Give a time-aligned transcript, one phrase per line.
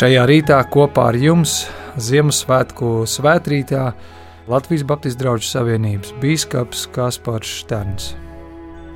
[0.00, 1.66] Šajā rītā kopā ar jums
[2.00, 3.82] Ziemassvētku svētrītā
[4.48, 8.06] Latvijas Baptistu draugu savienības bīskaps Kaspars Šterns.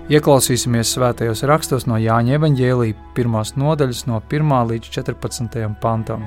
[0.09, 6.25] Ieklausīsimies svētajos rakstos no Jāņa evaņģēlīja pirmās nodaļas no 1 līdz 14 pantam.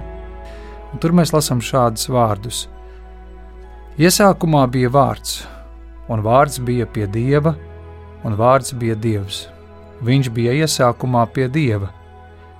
[0.91, 2.61] Un tur mēs lasām šādus vārdus.
[3.97, 5.39] Iesākumā bija vārds,
[6.05, 7.57] un vārds bija pie Dieva,
[8.21, 9.47] un vārds bija Dievs.
[10.05, 11.89] Viņš bija iesākumā pie Dieva.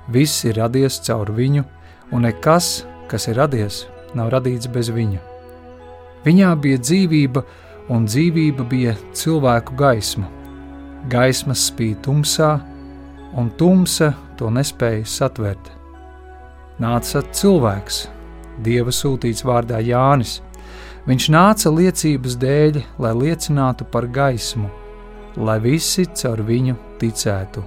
[0.09, 1.77] Viss ir radies caur viņu,
[2.12, 5.20] un nekas, kas ir radies, nav radīts bez viņa.
[6.26, 7.44] Viņā bija dzīvība,
[7.94, 10.28] un dzīvība bija cilvēku gaisma.
[11.08, 12.58] Gaisma spīd tumsā,
[13.38, 15.72] un tumsa to nespēja satvert.
[16.81, 18.08] Nāca cilvēks,
[18.64, 20.40] Dieva sūtīts vārdā Jānis.
[21.08, 24.70] Viņš nāca liecības dēļ, lai liecinātu par gaismu,
[25.38, 27.64] lai visi caur viņu ticētu.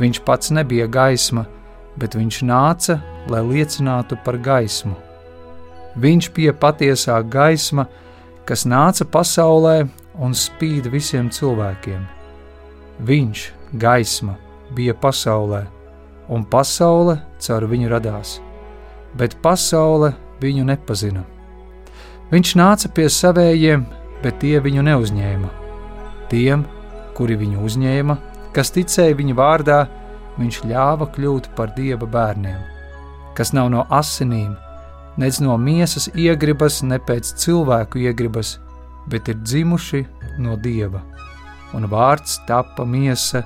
[0.00, 1.44] Viņš pats nebija gaisma,
[1.98, 4.96] bet viņš nāca, lai liecinātu par gaismu.
[6.00, 7.86] Viņš bija patiesā gaisma,
[8.46, 12.06] kas nāca pasaulē un spīd visiem cilvēkiem.
[13.06, 13.44] Viņš,
[13.80, 14.36] gaisma,
[14.74, 15.64] bija pasaulē,
[16.28, 18.38] un pasaule caur viņu radās,
[19.16, 21.24] bet pasaule viņu nepazina.
[22.30, 23.86] Viņš nāca pie savējiem,
[24.22, 25.48] bet tie viņu neuzņēma.
[26.30, 26.62] Tiem,
[27.18, 28.16] kuri viņu uzņēma,
[28.54, 29.80] kas ticēja viņa vārdā,
[30.38, 32.60] viņš ļāva kļūt par dieva bērniem,
[33.40, 34.50] kas nav no asinīm,
[35.16, 38.58] nec no miesas iegribas, ne pēc cilvēku iegribas,
[39.08, 40.02] bet ir dzimuši
[40.44, 41.00] no dieva.
[41.72, 43.40] Un vārds tapa miesa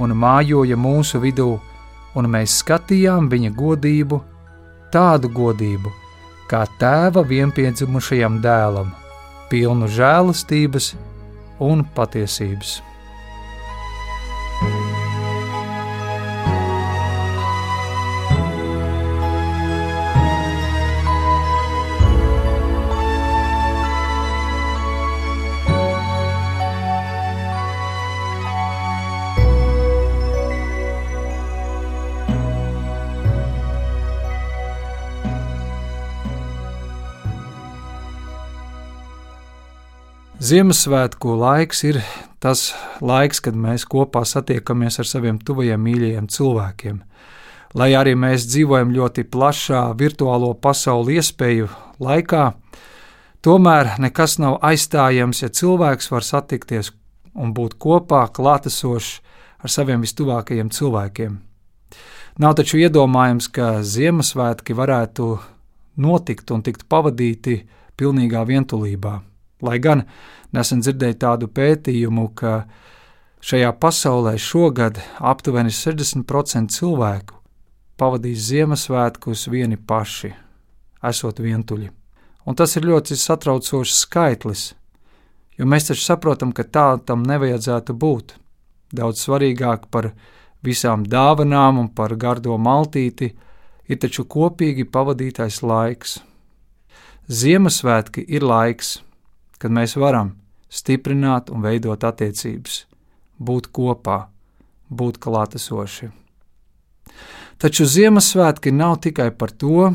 [0.00, 1.50] un mājoja mūsu vidū,
[2.16, 4.22] un mēs skatījām viņa godību,
[4.94, 5.92] tādu godību,
[6.48, 8.94] kā tēva vienpiedzimušajam dēlam,
[9.52, 10.94] pilnu žēlastības
[11.60, 12.78] un patiesības.
[40.46, 41.96] Ziemassvētku laiks ir
[42.38, 42.68] tas
[43.02, 47.00] laiks, kad mēs kopā satiekamies ar saviem tuvajiem mīļajiem cilvēkiem.
[47.74, 51.66] Lai arī mēs dzīvojam ļoti plašā virtuālo pasauli iespēju
[51.98, 52.44] laikā,
[53.42, 56.92] tomēr nekas nav aizstājams, ja cilvēks var satikties
[57.34, 59.12] un būt kopā klātesošs
[59.66, 61.38] ar saviem vistuvākajiem cilvēkiem.
[62.38, 65.32] Nav taču iedomājams, ka Ziemassvētki varētu
[65.96, 67.64] notikt un tikt pavadīti
[67.98, 69.22] pilnīgā vientulībā.
[69.64, 70.04] Lai gan
[70.52, 72.66] nesen dzirdēju tādu pētījumu, ka
[73.40, 77.36] šajā pasaulē šogad aptuveni 60% cilvēku
[77.96, 80.32] pavadīs Ziemassvētkus vieni paši,
[81.08, 81.88] esot vientuļi.
[82.46, 84.66] Un tas ir ļoti satraucošs skaitlis,
[85.56, 88.36] jo mēs taču saprotam, ka tā tam nevajadzētu būt.
[88.94, 90.12] Daudz svarīgāk par
[90.62, 93.32] visām dāvanām un par gardo maltīti
[93.88, 96.20] ir taču kopīgi pavadītais laiks.
[97.26, 99.00] Ziemassvētki ir laiks,
[99.58, 100.34] kad mēs varam
[100.68, 102.84] stiprināt un veidot attiecības,
[103.38, 104.26] būt kopā,
[104.88, 106.10] būt klātesoši.
[107.56, 109.92] Taču Ziemassvētki nav tikai par to,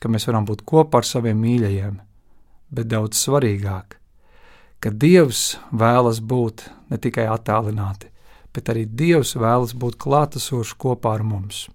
[0.00, 1.96] ka mēs varam būt kopā ar saviem mīļajiem,
[2.70, 3.96] bet daudz svarīgāk,
[4.80, 8.12] ka Dievs vēlas būt ne tikai attālināti,
[8.54, 11.66] bet arī Dievs vēlas būt klātesošs kopā ar mums.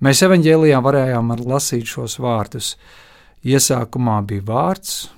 [0.00, 2.74] Mēs evanģēlijā varējām lasīt šos vārdus.
[3.44, 5.10] Iesākumā bija vārds,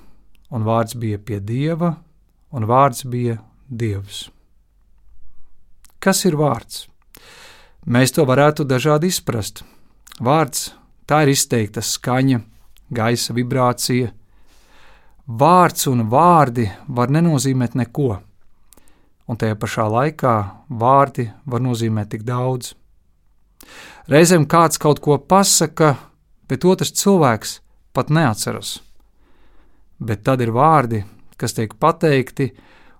[0.53, 1.95] un vārds bija pie dieva,
[2.53, 4.27] un vārds bija dievs.
[6.03, 6.85] Kas ir vārds?
[7.89, 9.63] Mēs to varētu dažādi izprast.
[10.23, 10.69] Vārds
[11.09, 12.43] tā ir izteikta skaņa,
[12.93, 14.11] gaisa vibrācija.
[15.27, 18.11] Vārds un vārdi var nenozīmēt neko,
[19.27, 20.35] un tajā pašā laikā
[20.69, 22.73] vārdi var nozīmēt tik daudz.
[24.11, 25.95] Reizēm kāds kaut ko pasaka,
[26.51, 27.61] bet otrs cilvēks
[27.95, 28.81] pat neatceras
[30.03, 31.03] bet tad ir vārdi,
[31.39, 32.51] kas tiek pateikti,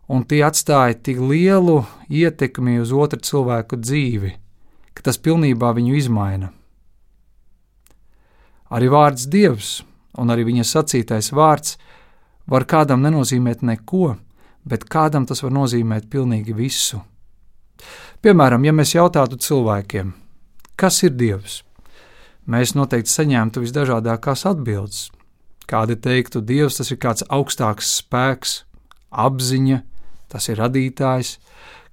[0.08, 4.34] un tie atstāja tik lielu ietekmi uz otru cilvēku dzīvi,
[4.94, 6.52] ka tas pilnībā viņu izmaina.
[8.74, 9.82] Arī vārds Dievs
[10.18, 11.78] un arī viņa sacītais vārds
[12.50, 14.16] var kādam nenozīmēt neko,
[14.66, 17.02] bet kādam tas var nozīmēt pilnīgi visu.
[18.24, 20.14] Piemēram, ja mēs jautātu cilvēkiem,
[20.80, 21.62] kas ir Dievs,
[22.48, 25.10] mēs noteikti saņemtu visdažādākās atbildes.
[25.70, 28.64] Kādi teiktu, Dievs tas ir kāds augstāks spēks,
[29.10, 29.80] apziņa,
[30.32, 31.38] tas ir radītājs.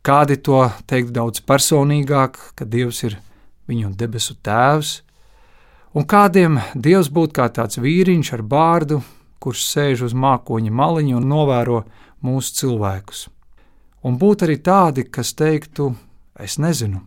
[0.02, 3.18] Kādi to teikt daudz personīgāk, ka Dievs ir
[3.70, 5.00] viņu debesu tēvs.
[5.94, 9.00] Un kādiem Dievs būtu kā tāds vīriņš ar bārdu,
[9.40, 11.82] kurš sēž uz mākoņa maliņa un novēro
[12.24, 13.28] mūsu cilvēkus.
[14.06, 15.92] Un būtu arī tādi, kas teiktu,
[16.40, 17.02] es nezinu.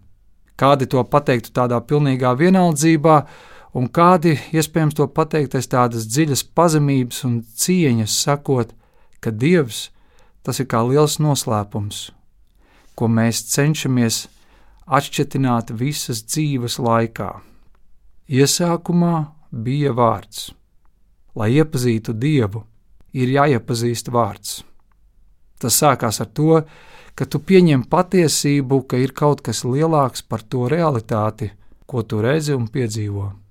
[0.59, 3.15] Kādi to pateiktu tādā pilnīgā vienaldzībā,
[3.73, 8.73] un kādi iespējams to pateikt aiz tādas dziļas pazemības un cieņas, sakot,
[9.19, 9.89] ka Dievs
[10.43, 12.11] tas ir kā liels noslēpums,
[12.95, 14.25] ko mēs cenšamies
[14.85, 17.31] atšķetināt visas dzīves laikā.
[18.27, 19.15] Iesākumā
[19.51, 20.51] bija vārds.
[21.35, 22.61] Lai iepazītu Dievu,
[23.13, 24.61] ir jāiepazīst vārds.
[25.61, 26.61] Tas sākās ar to,
[27.15, 31.51] ka tu pieņem patiesību, ka ir kaut kas lielāks par to realitāti,
[31.87, 33.42] ko tu redzi un piedzīvo.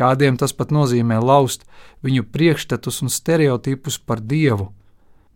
[0.00, 1.66] Kādiem tas pat nozīmē laust
[2.04, 4.70] viņu priekšstatus un stereotipus par dievu,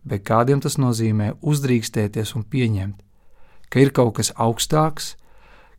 [0.01, 2.97] bet kādiem tas nozīmē uzdrīkstēties un pieņemt,
[3.69, 5.13] ka ir kaut kas augstāks,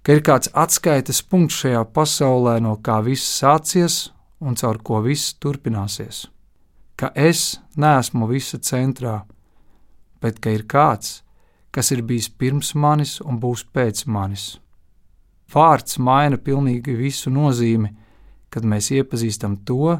[0.07, 5.35] ka ir kāds atskaites punkts šajā pasaulē, no kā viss sācies un caur ko viss
[5.43, 6.27] turpināsies.
[6.97, 9.25] Ka es neesmu visa centrā,
[10.23, 11.25] bet ka ir kāds,
[11.75, 14.61] kas ir bijis pirms manis un būs pēc manis.
[15.53, 17.91] Vārds maina pilnīgi visu nozīmi
[18.51, 19.99] kad mēs iepazīstam to,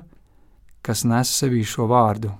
[0.83, 2.33] kas nes sevī šo vārdu.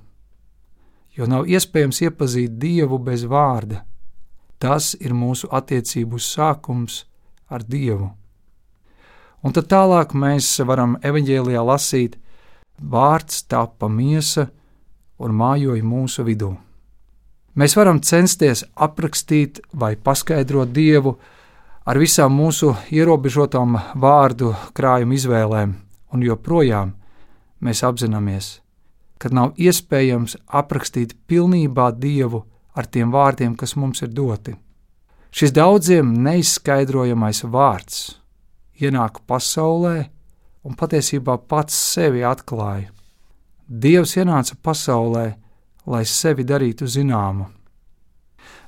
[1.17, 3.83] Jo nav iespējams iepazīt Dievu bez vārda.
[4.61, 7.05] Tas ir mūsu attiecību sākums
[7.49, 8.11] ar Dievu.
[9.45, 12.17] Un tad tālāk mēs varam evanģēlijā lasīt,
[12.81, 14.49] vārds tapa miesa
[15.19, 16.53] un mājoja mūsu vidū.
[17.57, 21.15] Mēs varam censties aprakstīt vai paskaidrot Dievu
[21.87, 25.73] ar visām mūsu ierobežotām vārdu krājuma izvēlēm,
[26.17, 26.95] un joprojām
[27.61, 28.61] mēs apzināmies,
[29.21, 32.45] ka nav iespējams aprakstīt pilnībā Dievu
[32.77, 34.57] ar tiem vārdiem, kas mums ir doti.
[35.37, 38.17] Šis daudziem neizskaidrojamais vārds
[38.81, 39.97] ienāk pasaulē
[40.65, 42.93] un patiesībā pats sevi atklāja.
[43.67, 45.27] Dievs ienāca pasaulē,
[45.87, 47.49] lai sevi darītu zināmu.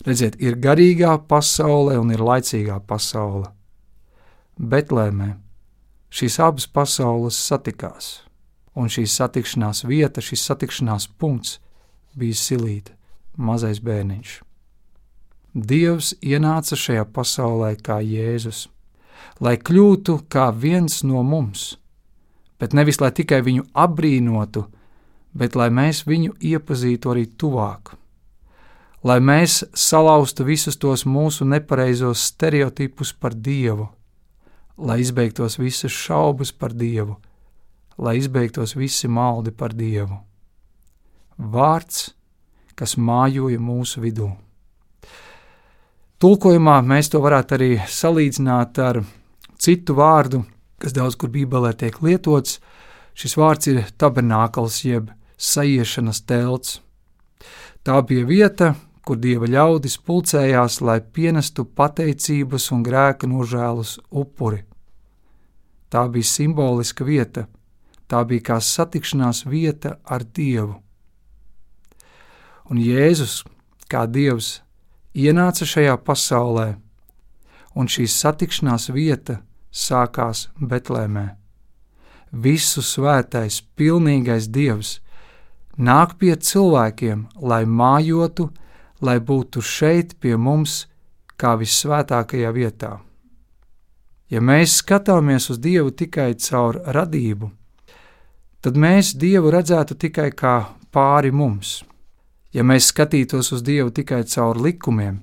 [0.06, 3.49] Redziet, ir garīgā pasaule un ir laicīgā pasaule.
[4.59, 5.33] Betlēmē
[6.10, 8.22] šīs abas pasaules satikās,
[8.75, 11.58] un šī satikšanās vieta, šis satikšanās punkts
[12.19, 12.94] bija silīta,
[13.37, 14.38] mazais bērniņš.
[15.58, 18.66] Dievs ienāca šajā pasaulē kā Jēzus,
[19.40, 21.76] lai kļūtu kā viens no mums,
[22.61, 24.66] bet nevis lai tikai viņu apbrīnotu,
[25.34, 27.94] bet lai mēs viņu iepazītu arī tuvāk.
[29.06, 33.87] Lai mēs salauztu visus tos mūsu nepareizos stereotipus par Dievu,
[34.78, 37.16] lai izbeigtos visas šaubas par Dievu,
[37.98, 40.20] lai izbeigtos visi maldi par Dievu.
[41.38, 42.12] Vārds,
[42.78, 44.30] kas mājoja mūsu vidū.
[46.19, 49.02] Tulkojumā mēs to varētu arī salīdzināt ar
[49.58, 50.42] citu vārdu,
[50.78, 52.58] kas daudz kur Bībelē tiek lietots.
[53.19, 56.80] Šis vārds ir tabernākls jeb sajiešanas telts.
[57.87, 58.75] Tā bija vieta,
[59.09, 64.67] kur dieva ļaudis pulcējās, lai pienestu pateicības un grēka nožēlus upuri.
[65.88, 67.47] Tā bija simboliska vieta,
[68.05, 70.77] tā bija kā satikšanās vieta ar Dievu.
[72.69, 73.47] Un Jēzus,
[73.88, 74.59] kā Dievs,
[75.17, 76.69] ienāca šajā pasaulē,
[77.81, 79.41] un šī satikšanās vieta
[79.73, 81.27] sākās Betlēmē.
[82.45, 84.99] Visu svētais, pilnīgais Dievs
[85.81, 88.50] nāk pie cilvēkiem, lai mājotu,
[89.00, 90.87] lai būtu šeit pie mums,
[91.38, 92.99] kā vissvētākajā vietā.
[94.28, 97.50] Ja mēs skatāmies uz Dievu tikai caur radību,
[98.61, 100.57] tad mēs Dievu redzētu tikai kā
[100.93, 101.83] pāri mums.
[102.52, 105.23] Ja mēs skatītos uz Dievu tikai caur likumiem,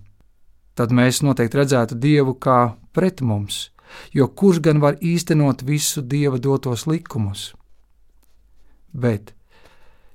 [0.75, 3.69] tad mēs noteikti redzētu Dievu kā pret mums,
[4.13, 7.53] jo kurš gan var īstenot visu Dieva dotos likumus?
[8.93, 9.33] Bet,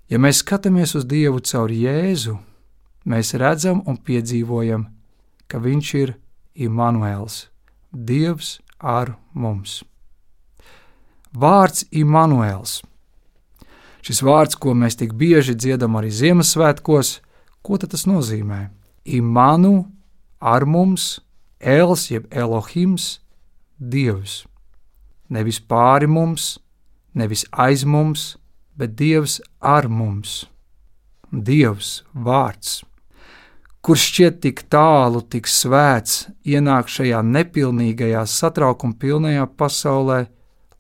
[0.09, 2.39] ja mēs skatāmies uz Dievu caur Jēzu,
[3.11, 4.87] mēs redzam un piedzīvojam,
[5.51, 6.15] ka Viņš ir
[6.55, 7.49] Immanuēls,
[7.91, 9.81] Dievs ar mums.
[11.35, 12.81] Vārds Immanuēls.
[14.01, 17.19] Šis vārds, ko mēs tik bieži dziedam arī Ziemassvētkos,
[17.63, 18.71] ko tas nozīmē?
[19.05, 19.91] Imanu
[20.41, 21.21] ar mums,
[21.61, 23.21] Els jeb Elohims,
[23.77, 24.47] Dievs.
[25.29, 26.59] Nevis pāri mums,
[27.15, 28.37] nevis aiz mums,
[28.77, 30.47] bet Dievs ar mums.
[31.31, 32.81] Dievs vārds
[33.81, 40.21] kurš šķiet tik tālu, tik svēts, ienāk šajā nepilnīgajā, satraukuma pilnajā pasaulē,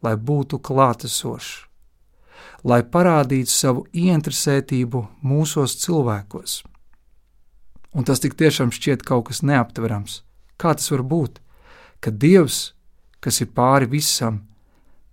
[0.04, 1.52] lai būtu klātesošs,
[2.64, 6.60] lai parādītu savu ieinteresētību mūsos cilvēkos.
[7.96, 10.20] Un tas tik tiešām šķiet kaut kas neaptverams.
[10.60, 11.40] Kā tas var būt,
[12.04, 12.74] ka Dievs,
[13.20, 14.44] kas ir pāri visam,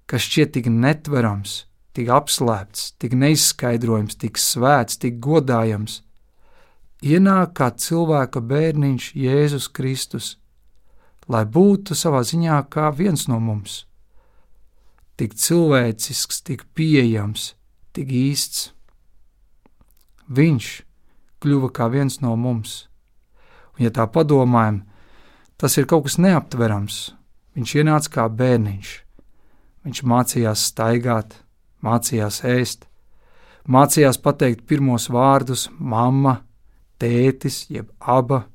[0.05, 1.63] kas šķiet tik netverams,
[1.97, 6.03] tik apslēpts, tik neizskaidrojams, tik svēts, tik godājams,
[7.03, 10.37] ienāk kā cilvēka bērniņš Jēzus Kristus,
[11.27, 13.85] lai būtu savā ziņā kā viens no mums.
[15.17, 17.55] Tik cilvēcisks, tik pieejams,
[17.93, 18.71] tik īsts.
[20.27, 20.67] Viņš
[21.41, 22.85] kļuva kā viens no mums.
[23.77, 24.83] Un, ja tā padomājam,
[25.57, 27.13] tas ir kaut kas neaptverams.
[27.57, 28.93] Viņš ienāca kā bērniņš.
[29.87, 31.39] Viņš mācījās staigāt,
[31.81, 32.85] mācījās ēst,
[33.65, 36.41] mācījās pateikt pirmos vārdus- mamma,
[37.01, 38.45] tētis, jeb aba.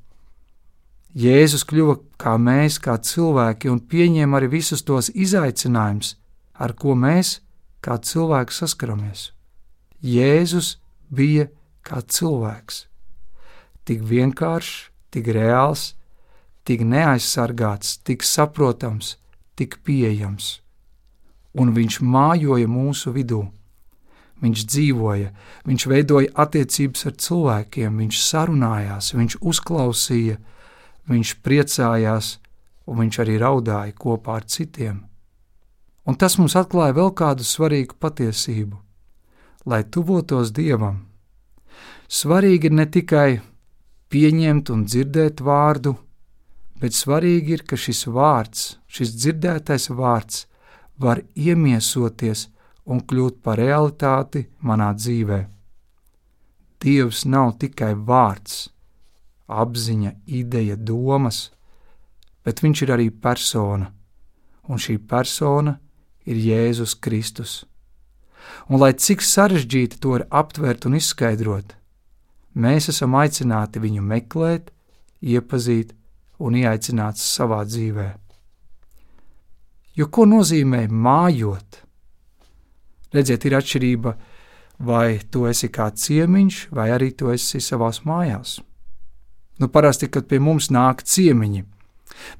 [1.12, 6.14] Jēzus kļuva kā mēs, kā cilvēki, un pieņēma arī visus tos izaicinājumus,
[6.56, 7.40] ar ko mēs,
[7.84, 9.30] kā cilvēki, saskaramies.
[10.00, 10.78] Jēzus
[11.12, 11.50] bija
[11.84, 12.86] kā cilvēks.
[13.84, 15.92] Tik vienkāršs, tik reāls,
[16.64, 19.16] tik neaizsargāts, tik saprotams,
[19.58, 20.60] tik pieejams.
[21.52, 23.44] Un viņš mājoja mūsu vidū.
[24.42, 25.30] Viņš dzīvoja,
[25.68, 30.38] viņš veidoja attiecības ar cilvēkiem, viņš sarunājās, viņš uzklausīja,
[31.10, 32.32] viņš priecājās,
[32.90, 35.04] un viņš arī raudāja kopā ar citiem.
[36.02, 38.80] Un tas mums atklāja vēl kādu svarīgu patiesību.
[39.70, 41.04] Lai tuvotos Dievam,
[42.10, 43.28] svarīgi ir ne tikai
[44.10, 45.94] pieņemt un dzirdēt vārdu,
[46.82, 50.48] bet svarīgi ir, ka šis vārds, šis dzirdētais vārds,
[50.98, 52.48] var iemiesoties
[52.86, 55.40] un kļūt par realitāti manā dzīvē.
[56.82, 58.68] Dievs nav tikai vārds,
[59.46, 61.52] apziņa, ideja, domas,
[62.42, 63.92] bet viņš ir arī persona,
[64.66, 65.76] un šī persona
[66.26, 67.60] ir Jēzus Kristus.
[68.66, 71.76] Un lai cik sarežģīti to ir aptvert un izskaidrot,
[72.52, 74.68] Mēs esam aicināti viņu meklēt,
[75.24, 75.94] iepazīt
[76.42, 78.08] un ieaicināt savā dzīvē.
[79.96, 81.80] Jo ko nozīmē mājot?
[83.12, 84.14] Redziet, ir atšķirība,
[84.88, 88.60] vai tu esi kā ciemiņš, vai arī tu esi savās mājās.
[89.60, 91.64] Nu, parasti, kad pie mums nāk ciemiņi,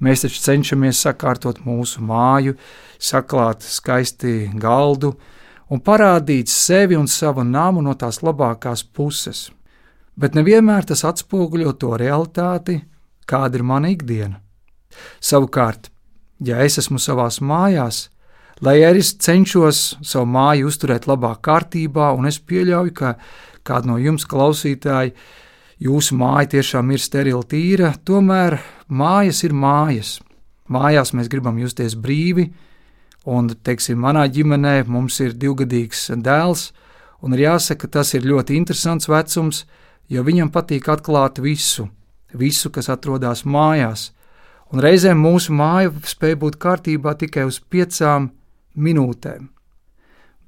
[0.02, 2.56] mēs taču cenšamies sakārtot mūsu māju,
[2.98, 5.12] saklāt skaisti galdu
[5.70, 9.50] un parādīt sevi un savu namu no tās labākās puses
[10.16, 12.80] bet nevienmēr tas atspoguļo to realitāti,
[13.28, 14.40] kāda ir mana ikdiena.
[15.22, 15.88] Savukārt,
[16.44, 18.08] ja es esmu savās mājās,
[18.62, 23.16] lai arī es cenšos savu māju uzturēt labā kārtībā, un es pieļauju, ka
[23.66, 25.14] kāda no jums klausītāji,
[25.82, 30.20] jūsu māja tiešām ir sterila tīra, tomēr mājas ir mājas.
[30.70, 32.52] Mājās mēs gribam justies brīvi,
[33.26, 36.70] un, teiksim, manā ģimenē mums ir divgadīgs dēls,
[37.22, 39.64] un ir jāsaka, tas ir ļoti interesants vecums,
[40.08, 41.88] jo viņam patīk atklāt visu,
[42.32, 44.12] visu, kas atrodas mājās,
[44.70, 48.41] un reizēm mūsu māja spēja būt kārtībā tikai uz piecām minūtēm.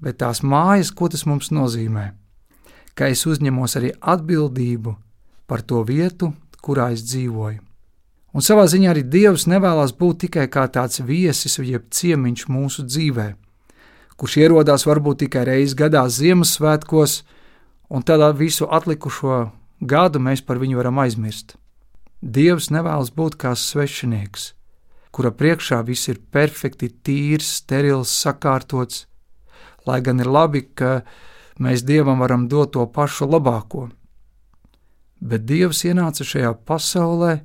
[0.01, 2.13] Bet tās mājas, ko tas mums nozīmē?
[2.95, 4.95] Ka es uzņemos arī atbildību
[5.51, 6.33] par to vietu,
[6.65, 7.61] kurā es dzīvoju.
[8.35, 13.29] Un savā ziņā arī Dievs nevēlas būt tikai kā tāds viesis, jeb ciemiņš mūsu dzīvē,
[14.19, 17.21] kurš ierodās varbūt tikai reizi gadā Ziemassvētkos,
[17.95, 21.55] un tādā visu atlikušo gadu mēs par viņu varam aizmirst.
[22.25, 24.55] Dievs nevēlas būt kā svešinieks,
[25.15, 29.05] kura priekšā viss ir perfekti tīrs, sterils, sakārtots,
[29.87, 31.05] lai gan ir labi, ka
[31.63, 33.87] mēs Dievam varam dot to pašu labāko.
[35.23, 37.39] Bet Dievs ienāca šajā pasaulē,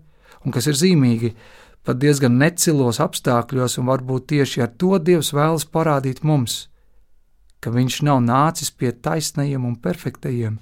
[0.45, 1.35] un kas ir zīmīgi,
[1.85, 6.65] pat diezgan necilos apstākļos, un varbūt tieši ar to Dievs vēlas parādīt mums,
[7.61, 10.57] ka viņš nav nācis pie taisnajiem un perfektajiem,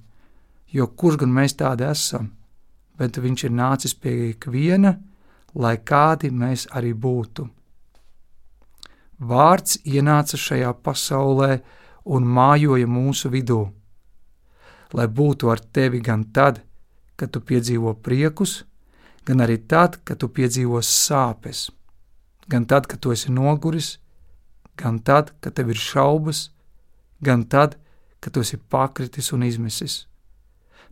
[0.75, 2.33] jo kurš gan mēs tādi esam,
[2.99, 4.97] bet viņš ir nācis pie ikviena,
[5.57, 7.47] lai kādi mēs arī būtu.
[9.17, 11.59] Vārds ienāca šajā pasaulē
[12.05, 13.63] un mājoja mūsu vidū,
[14.93, 16.61] lai būtu ar tevi gan tad,
[17.17, 18.61] kad tu piedzīvo priekus,
[19.25, 21.71] gan arī tad, kad tu piedzīvo sāpes,
[22.47, 23.97] gan tad, kad tu esi noguris,
[24.77, 26.51] gan tad, kad tev ir šaubas,
[27.19, 27.75] gan tad,
[28.21, 30.05] kad tu esi pakritis un izmisis.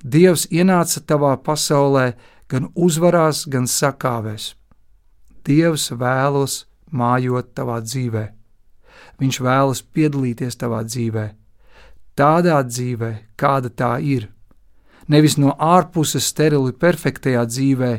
[0.04, 2.16] Dievs ienāca tavā pasaulē
[2.52, 4.54] gan uzvarās, gan sakāvēs.
[5.46, 8.26] Dievs vēlas mājot tavā dzīvē.
[9.22, 11.26] Viņš vēlas piedalīties tavā dzīvē,
[12.18, 14.30] tādā dzīvē, kāda tā ir.
[15.08, 17.94] Nevis no ārpuses sterili perfektajā dzīvē,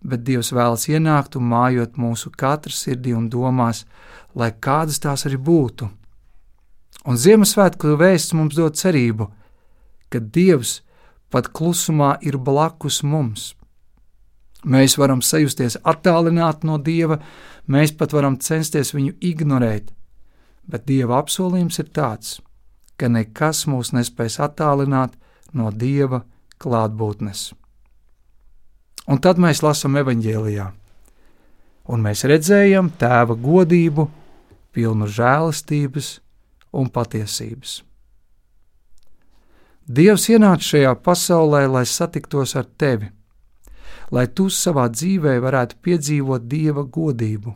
[0.00, 3.84] bet Dievs vēlas ienākt un mājot mūsu katra sirdī un domās,
[4.34, 5.90] lai kādas tās arī būtu.
[7.08, 9.28] Un Ziemassvētku vēsts mums dod cerību,
[10.08, 10.80] ka Dievs
[11.30, 13.54] pat klusumā ir blakus mums.
[14.64, 17.20] Mēs varam sajusties attālināti no Dieva,
[17.66, 19.88] mēs pat varam censties viņu ignorēt,
[20.68, 22.40] bet Dieva apsolījums ir tāds,
[23.00, 25.16] ka nekas mūs nespēs attālināt
[25.56, 26.24] no Dieva
[26.60, 27.52] klātbūtnes.
[29.08, 30.66] Un tad mēs lasām evanģēlijā,
[31.88, 34.10] un mēs redzējam tēva godību,
[34.76, 36.18] pilnu žēlastības
[36.76, 37.80] un patiesības.
[39.90, 43.08] Dievs ienāca šajā pasaulē, lai satiktos ar tevi,
[44.10, 47.54] lai tu savā dzīvē varētu piedzīvot Dieva godību,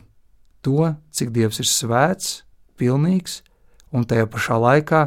[0.63, 2.43] to, cik Dievs ir svēts,
[2.79, 3.43] pilnīgs
[3.95, 5.03] un tajā pašā laikā,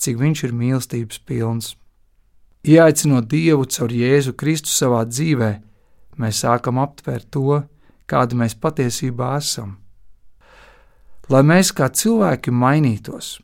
[0.00, 1.74] cik Viņš ir mīlestības pilns.
[2.66, 5.50] Ieaicinot Dievu caur Jēzu Kristu savā dzīvē,
[6.20, 7.62] mēs sākam aptvert to,
[8.10, 9.78] kāda mēs patiesībā esam.
[11.30, 13.38] Lai mēs kā cilvēki mainītos,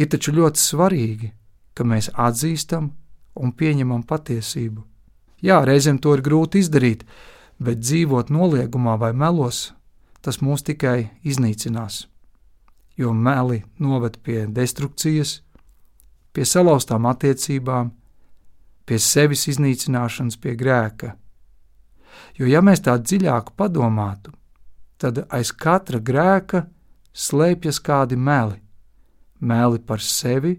[0.00, 1.32] ir taču ļoti svarīgi,
[1.76, 2.88] ka mēs atzīstam
[3.36, 4.87] un pieņemam patiesību.
[5.44, 7.04] Jā, reizēm to ir grūti izdarīt,
[7.62, 9.72] bet dzīvot noliegumā vai melos,
[10.22, 12.06] tas mūs tikai iznīcinās.
[12.98, 15.38] Jo meli noved pie destrukcijas,
[16.34, 17.92] pie salauztām attiecībām,
[18.86, 21.14] pie sevis iznīcināšanas, pie grēka.
[22.38, 24.34] Jo, ja mēs tā dziļāk padomātu,
[24.98, 26.64] tad aiz katra grēka
[27.14, 28.58] slēpjas kādi meli.
[29.38, 30.56] Meli par sevi,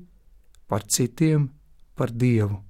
[0.68, 1.50] par citiem,
[1.96, 2.69] par Dievu.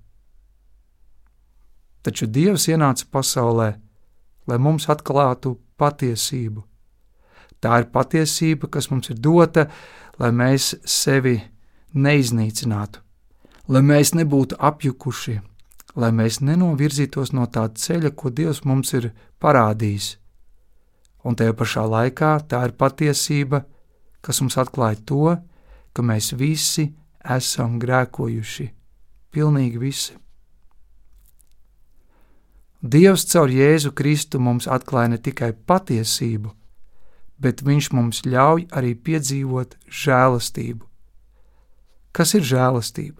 [2.03, 3.73] Taču Dievs ienāca pasaulē,
[4.47, 6.63] lai mums atklātu patiesību.
[7.59, 9.67] Tā ir patiesība, kas mums ir dota,
[10.19, 11.35] lai mēs sevi
[11.93, 13.01] neiznīcinātu,
[13.67, 15.35] lai mēs nebūtu apjukuši,
[15.99, 19.11] lai mēs nenovirzītos no tā ceļa, ko Dievs mums ir
[19.43, 20.15] parādījis.
[21.27, 23.65] Un tajā pašā laikā tā ir patiesība,
[24.23, 25.35] kas mums atklāja to,
[25.91, 26.87] ka mēs visi
[27.27, 28.69] esam grēkojuši,
[29.35, 30.15] pilnīgi visi.
[32.79, 36.53] Dievs caur Jēzu Kristu mums atklāja ne tikai patiesību,
[37.35, 40.85] bet Viņš mums ļauj arī piedzīvot žēlastību.
[42.15, 43.19] Kas ir žēlastība?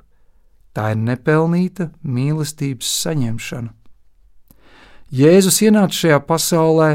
[0.72, 3.76] Tā ir nepelnīta mīlestības saņemšana.
[5.12, 6.90] Jēzus ienāca šajā pasaulē,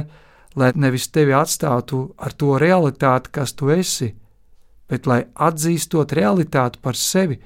[0.57, 4.15] lai nevis tevi atstātu ar to realitāti, kas tu esi,
[4.89, 7.43] bet lai atzīstot realitāti par sevi,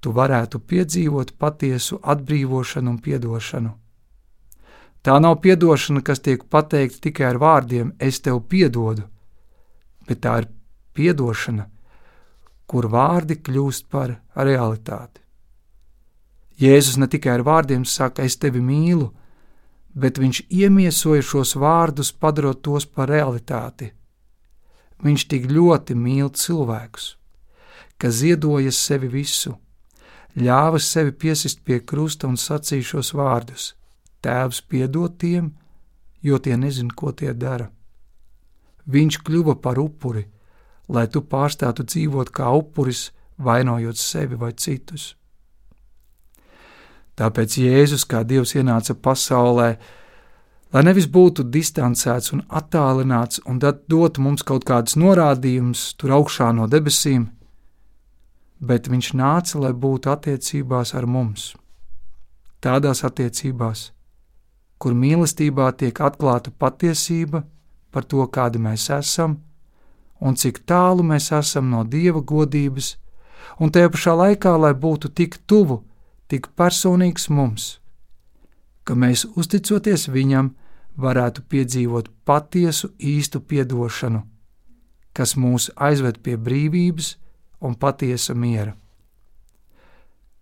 [0.00, 3.79] tu varētu piedzīvot patiesu atbrīvošanu un piedošanu.
[5.02, 9.06] Tā nav piedošana, kas tiek pateikta tikai ar vārdiem: Es tev piedodu,
[10.08, 10.50] bet tā ir
[10.92, 11.64] piedošana,
[12.68, 15.20] kur vārdi kļūst par realitāti.
[16.60, 19.08] Jēzus ne tikai ar vārdiem saka, es tevi mīlu,
[19.96, 23.88] bet viņš iemiesoja šos vārdus, padarot tos par realitāti.
[25.00, 27.14] Viņš tik ļoti mīl cilvēkus,
[27.96, 29.56] ka ziedoja sevi visu,
[30.36, 33.72] ļāva sevi piesist pie krusta un sacīja šos vārdus:
[34.20, 35.52] Tēvs piedod tiem,
[36.22, 37.70] jo tie nezina, ko tie dara.
[38.90, 40.26] Viņš kļuva par upuri,
[40.88, 45.14] lai tu pārstātu dzīvot kā upuris, vainojot sevi vai citus.
[47.16, 49.68] Tāpēc Jēzus kā Dievs ienāca pasaulē,
[50.72, 56.68] lai nevis būtu distancēts un attālināts un dotu mums kaut kādus norādījumus tur augšā no
[56.70, 57.28] debesīm,
[58.60, 61.54] bet viņš nāca, lai būtu attiecībās ar mums.
[62.60, 63.90] Tādās attiecībās,
[64.80, 67.44] kur mīlestībā tiek atklāta patiesība
[67.92, 69.38] par to, kādi mēs esam
[70.20, 72.94] un cik tālu mēs esam no Dieva godības,
[73.60, 75.80] un tajā pašā laikā, lai būtu tik tuvu,
[76.28, 77.80] tik personīgs mums,
[78.84, 80.52] ka mēs, uzticoties Viņam,
[81.00, 84.22] varētu piedzīvot patiesu īstu piedošanu,
[85.16, 87.14] kas mūs aizved pie brīvības
[87.60, 88.76] un patiesa miera.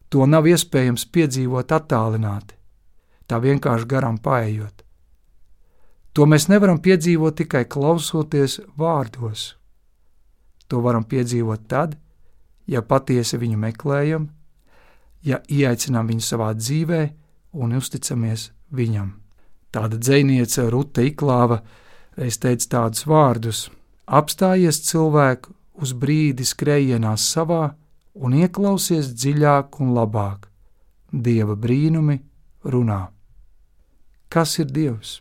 [0.08, 2.56] To nav iespējams piedzīvot attālināti,
[3.28, 4.84] tā vienkārši garām paējot.
[6.16, 9.54] To mēs nevaram piedzīvot tikai klausoties vārdos.
[10.68, 11.94] To varam piedzīvot tad,
[12.66, 14.28] ja patiesi viņu meklējam,
[15.22, 17.02] ja ieaicinām viņu savā dzīvē
[17.62, 19.12] un uzticamies viņam.
[19.70, 21.60] Tāda dziniece Ruta Iklāva
[22.16, 23.68] reiz teica tādus vārdus:
[24.06, 27.74] apstājies cilvēku uz brīdi skrējienā savā
[28.14, 30.48] un ieklausies dziļāk un labāk.
[31.12, 32.18] Dieva brīnumi
[32.64, 33.02] runā.
[34.28, 35.20] Kas ir Dievs?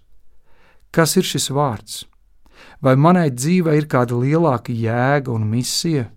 [0.92, 2.04] Kas ir šis vārds?
[2.82, 6.08] Vai manai dzīvei ir kāda lielāka jēga un misija?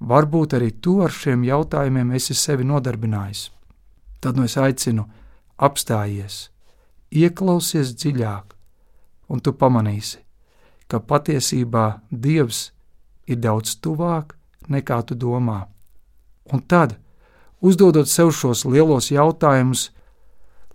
[0.00, 3.50] Varbūt arī tu ar šiem jautājumiem esi sevi nodarbinājis.
[4.20, 5.06] Tad nu es aicinu,
[5.56, 6.48] apstājies,
[7.12, 8.54] ieklausies dziļāk,
[9.28, 10.20] un tu pamanīsi,
[10.88, 12.70] ka patiesībā Dievs
[13.28, 14.34] ir daudz tuvāk
[14.68, 15.62] nekā tu domā.
[16.52, 16.96] Un tad,
[17.60, 19.90] uzdodot sev šos lielos jautājumus,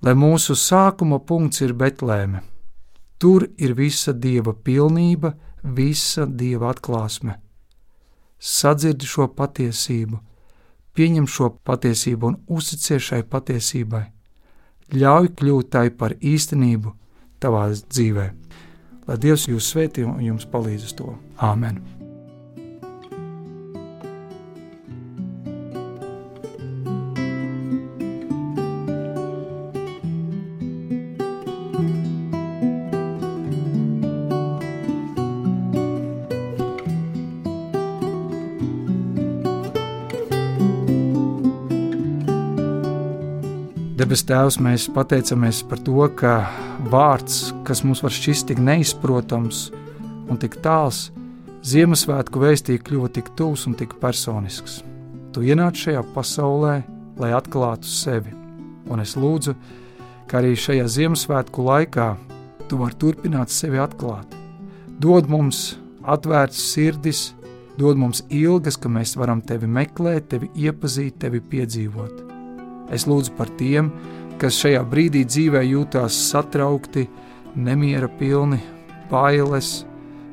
[0.06, 2.44] lai mūsu sākuma punkts ir Betlēme
[3.18, 7.40] Tur ir visa dieva pilnība, visa dieva atklāsme.
[8.46, 10.20] sadzirdi šo patiesību,
[10.94, 14.04] pieņem šo patiesību un uzticies šai patiesībai.
[14.94, 16.94] Ļauj kļūt tai par īstenību
[17.40, 18.30] tavā dzīvē.
[19.08, 21.18] Lai Dievs jūs svētī un jums palīdz uz to.
[21.38, 21.95] Āmen!
[44.16, 46.46] Debes Tēvs, mēs pateicamies par to, ka
[46.88, 49.66] vārds, kas mums var šķist tik neizprotams
[50.32, 51.10] un tik tāls,
[51.68, 54.78] Ziemassvētku vēstī kļuva tik tuvs un tik personisks.
[55.36, 56.78] Tu ienāc šajā pasaulē,
[57.20, 58.32] lai atklātu sevi,
[58.88, 59.52] un es lūdzu,
[60.32, 62.06] ka arī šajā Ziemassvētku laikā
[62.70, 64.32] tu vari turpināt sevi atklāt.
[64.96, 65.74] Dod mums
[66.08, 67.34] atvērtas sirdis,
[67.76, 72.25] dod mums ilgas, ka mēs varam tevi meklēt, tevi iepazīt, tevi piedzīvot.
[72.94, 73.90] Es lūdzu par tiem,
[74.42, 77.08] kas šajā brīdī dzīvē jūtās satraukti,
[77.56, 78.60] nemiera pilni,
[79.10, 79.86] bailes,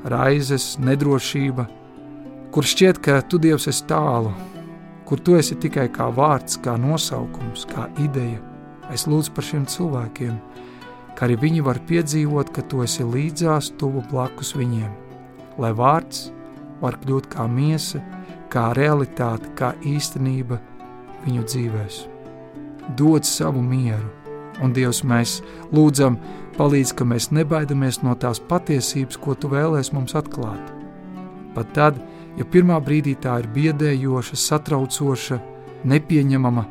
[0.04, 1.68] raizes, nedrošība,
[2.52, 4.32] kur šķiet, ka tu Dievs esi tālu,
[5.08, 8.40] kur tu esi tikai kā vārds, kā nosaukums, kā ideja.
[8.92, 10.36] Es lūdzu par šiem cilvēkiem,
[11.16, 14.90] ka arī viņi var piedzīvot, ka tu esi līdzās, tuvu blakus viņiem,
[15.62, 16.30] lai vārds
[16.82, 18.02] var kļūt kā miesa,
[18.52, 20.60] kā realitāte, kā īstenība
[21.24, 22.12] viņu dzīvēm
[22.88, 24.08] dod savu mieru.
[24.62, 25.40] Un Dievs, mēs
[25.72, 26.18] lūdzam,
[26.58, 30.60] palīdz, ka mēs nebaidamies no tās patiesības, ko Tu vēlēs mums atklāt.
[31.54, 31.98] Pat tad,
[32.36, 35.40] ja pirmā brīdī tā ir biedējoša, satraucoša,
[35.88, 36.66] nepieņemama,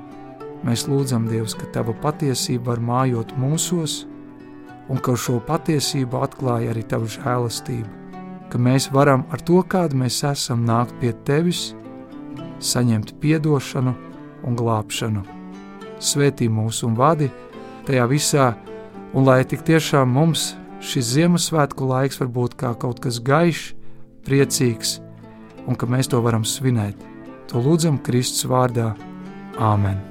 [0.64, 4.06] mēs lūdzam Dievs, ka Tava patiesība var mājot mūsos,
[4.90, 7.90] un ka šo patiesību atklāja arī Tava žēlastība,
[8.54, 11.72] ka mēs varam ar to, kāda mēs esam, nākt pie Tevis,
[12.62, 13.96] saņemt piedošanu
[14.46, 15.41] un glābšanu
[16.02, 17.30] svētī mūs un vadi
[17.88, 18.52] tajā visā,
[19.14, 23.74] un lai tik tiešām mums šis Ziemassvētku laiks var būt kā kaut kas gaišs,
[24.26, 25.00] priecīgs,
[25.68, 26.98] un ka mēs to varam svinēt.
[27.52, 28.94] To lūdzam Kristus vārdā.
[29.60, 30.11] Āmen!